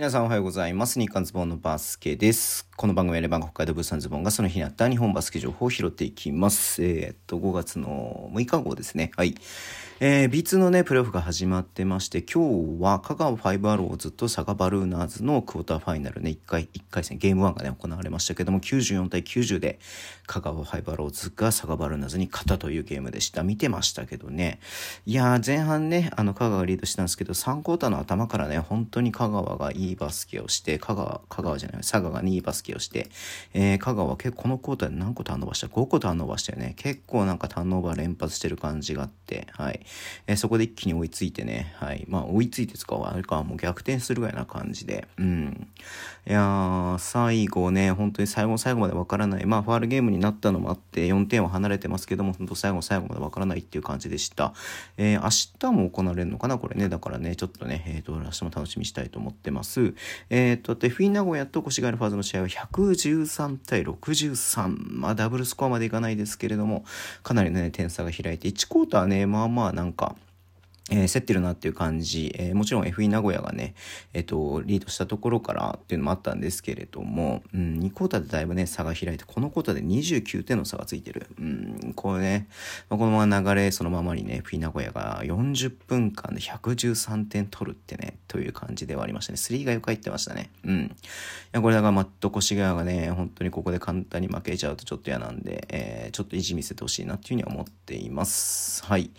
[0.00, 0.98] 皆さんおはようございます。
[0.98, 2.69] 日刊ズボンのバスケです。
[2.80, 6.82] この番組はレバン北海道物産ズボンがその日にあった日本バスケ情報を拾っていきます。
[6.82, 9.10] えー、っと、5月の6日号ですね。
[9.18, 9.34] はい。
[10.02, 19.78] えー、B2 のね、プレーオフが始まってまして、今日は香川ファイブアローズと佐賀バルーナーズのクォーターファイナルね、1回、1回戦、ゲーム1がね、行われましたけども、94対90で
[20.26, 23.42] 香川ファイブアローズが佐賀バルーナーズに勝ったというゲームでした。
[23.42, 24.58] 見てましたけどね。
[25.04, 33.08] いやー、前半ね、あの、香川がリードしたんですけど、3クォーターの頭からね、本当に香川がいいバスケをして、香川、香川じゃない、佐賀がいいバスケをして、
[33.54, 36.74] えー、香川結構このクォーターで何個ターンオーバーした ?5 個ターンオーバーしたよね。
[36.76, 39.80] 結構なんかターンオーバー連発してる感じがあって、はい。
[40.26, 42.06] えー、そこで一気に追いついてね、はい。
[42.08, 45.68] まあ、追いついて使うあれか、もう逆転するぐらいな感じで、うん。
[46.26, 49.46] いやー、最後ね、本当に最後最後までわからない。
[49.46, 54.52] まあ、ファールゲームになったのもあって、4点は離れてますけども、本当最後最後までわからないっていう感じでした。
[54.96, 56.88] えー、明日も行われるのかなこれね。
[56.88, 59.94] だからね、ちょっとね、えっ、ー、と、明日も楽しみにしたいと思ってます。
[60.28, 64.76] えっ、ー、と、で、フィン名古屋と越谷ファーズの試合は113対63。
[64.98, 66.84] まあ、ダブルスコアまでいかないですけれども、
[67.22, 70.16] かなりね、点差が開いて、1クォーターね、まあまあなんか、
[70.90, 73.74] えー、競ってるなっていう感じ、えー、もちろん FE 名古屋がね、
[74.12, 81.28] えっ、ー、と、リードしたところからっていうのもあったんですけれども、うん、2クォーターでだいぶね、差が開いて、このクォーターで29点の差がついてる。
[81.38, 82.48] うん、これね、
[82.88, 89.38] まあ、このまま流れそのままにね、FE 名古屋が40分間で113点取るってね、という感じではありましたね。
[89.38, 90.50] 3がよく入ってましたね。
[90.64, 90.82] うん。
[90.82, 90.90] い
[91.50, 98.84] や、これだからマット越谷がね、本当にここで簡単に負けちゃうとちょっと嫌なんで、えー、ちょっと意地見せてほしいなっていうふうには思っています。
[98.84, 99.10] はい。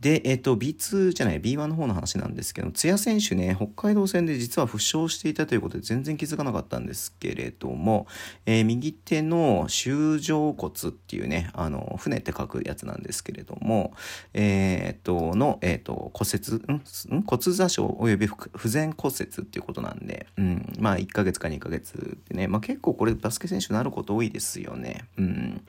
[0.00, 8.06] で、えっ、ー、と、B2 じゃない、B1 の方の話なんですけど、津屋選手ね、北海道戦で実は負傷していたということで全然気づかなかったんですけれども、
[8.44, 13.94] えー、右手の修上骨っていうね、あの、船って書くやつなんですけれども、
[14.34, 17.22] えっ、ー、と、の、えっ、と、骨折、ん？
[17.22, 25.04] 骨座症及び不全骨折っていうことなんで、うん、まあ1ヶ月か2ヶ月ってね、まあ結構これバスケ選手になること多いですよね。
[25.18, 25.62] うん。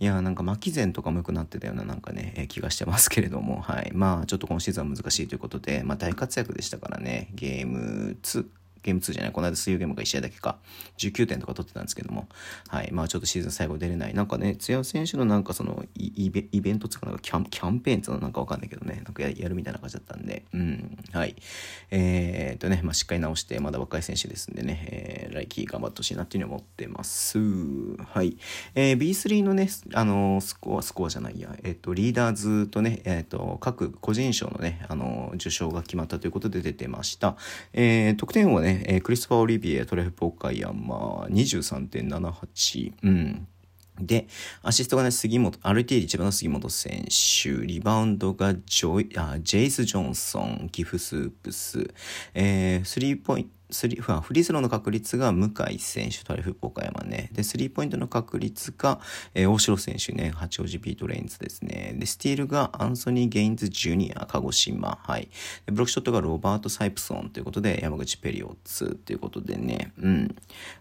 [0.00, 3.92] いや、なんか巻き前とかも良くなってたようななんかねえ、気がしてますけれども、はい。
[3.94, 8.46] まあ、ちょっと今シーズンは難しいということで、まあ、大活躍でしたからね、ゲーム2、
[8.84, 10.58] ゲーム2じゃない、この間水曜ゲームが1試合だけか、
[10.98, 12.28] 19点とか取ってたんですけども、
[12.68, 14.14] はい、まあちょっとシーズン最後出れない。
[14.14, 21.34] なんかね、津屋選手のなんかそのイベイベントつかなんかキャンキャンペーンっていうのなんかわかんないけどね、なんかやるみたいな感じだったんで、うん、はい。
[21.90, 27.38] えー、っとね、まあしっかり直して、まだ若い選手ですんでね、えー、来季頑張ってほしいなっていうふうに思ってます。
[27.38, 28.36] はい。
[28.74, 37.36] えー、B3 のね、あのスコア、スコアじゃないや、えー、っと、リーダーズとね、えー、っと、各個人賞のね、あの受賞が決まったということで出てました。
[37.72, 42.92] えー、得点王をね、えー、クリスパー・オリビエ、トレフ・ポーカイアンマー、23.78。
[43.02, 43.48] うん。
[44.00, 44.26] で、
[44.62, 51.94] アシストがね、杉本、RT で一番の杉本選手、リバウンドがジョイ、あ、ジェイス・ジョンソン、ギフ・スープス、
[52.34, 57.30] えー、スリーポイント、スリフリースローの確率が向井選手、トレフ岡山ね。
[57.32, 59.00] で、スリーポイントの確率が、
[59.34, 61.94] えー、大城選手ね、八王子ビートレインズですね。
[61.98, 64.98] で、スティールがアンソニー・ゲインズ・ジュニア、鹿児島。
[65.02, 65.28] はい。
[65.66, 69.92] で、ブロックショットがロバート・サイプソンということで、山口ペリオッツということでね。
[69.98, 70.36] うん。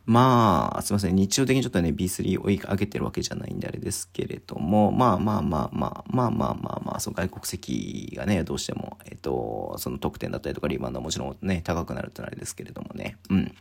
[0.06, 1.16] まあ、すいません。
[1.16, 13.18] 日常的にちょっとね、B3 追い上げてるわけじゃないんであれですけれども、まあまあまあまあ、まあまあまあまあ、その外国籍がね、どうしても、えっと、その得点だったりとかリバウンドはもちろんね、高くなるってのはあれですけれどもね。
[13.30, 13.56] うん。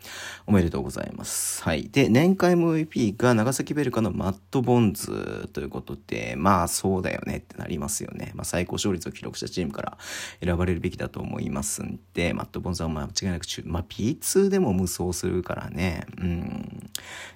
[0.46, 1.62] おめでとうございます。
[1.62, 1.88] はい。
[1.88, 8.32] で、年間 MVP が長崎ベルカのマット・ボンズということで、まあそうだよねってなりますよね。
[8.34, 9.98] まあ最高勝率を記録したチームから
[10.42, 16.06] 選ばれるべきだと思いますんで、マット・ボンズは間違いなく中、まあ P2 でも無双するからね。
[16.18, 16.81] うん。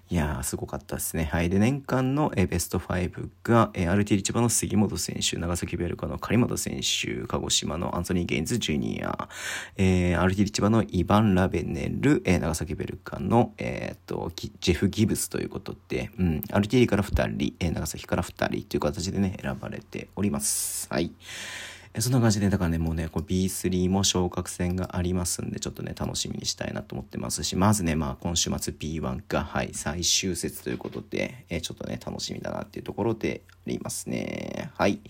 [0.09, 1.25] いやー、すごかったですね。
[1.25, 1.50] はい。
[1.50, 9.28] で、年間のえベスト5が、え RT 千葉の杉本選手、長崎ベルカの狩本選手、鹿児島のアンソニー・ゲインズ・ジュニア、
[9.77, 18.28] えー、RT 千葉のイヴァン・ラベネル、えー、長崎ベルカの、えー、っと、ジェフ・ギブスということで、うん、RT から2人、えー、長崎から2
[18.59, 20.87] 人という形でね、選ばれております。
[20.88, 21.10] はい。
[22.01, 34.71] そんな感じで、だからね、もうね、こう B3 も昇格戦がありますんで、ちょっとね、楽しみにしたいなと思ってますし、まずね、まあ、今週末 B1 が、はい、最終節ということで、えー、ちょっとね、楽しみだなっていうところでありますね。
[34.75, 35.01] はい。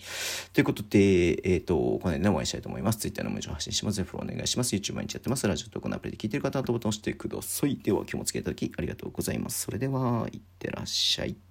[0.53, 2.99] ということで、えっ、ー、と、この辺でお会いしたいと思います。
[2.99, 4.01] Twitter の文章発信します。
[4.03, 4.73] フォローお願いします。
[4.73, 5.45] YouTube 毎日やってます。
[5.45, 7.77] ラジオとこのアプリで聞いてる方はボタンを押してください。
[7.77, 9.61] では、今日も付き合いいただきありがとうございます。
[9.61, 11.46] それでは、いってらっしゃい。